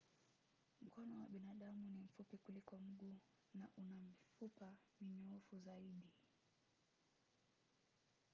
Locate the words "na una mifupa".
3.53-4.73